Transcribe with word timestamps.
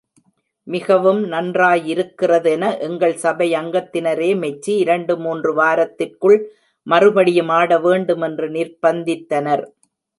மிகவும் 0.67 1.19
நன்றாயிருக்கிற 1.33 2.39
தென 2.47 2.63
எங்கள் 2.87 3.13
சபை 3.25 3.47
அங்கத்தினரே 3.53 4.31
மெச்சி, 4.43 4.73
இரண்டு 4.77 5.15
மூன்று 5.17 5.53
வாரத்திற்குள் 5.53 6.39
மறுபடியும் 6.87 7.53
ஆடவேண்டுமென்று 7.59 8.49
நிர்ப்பந்தித்தனர். 8.57 9.65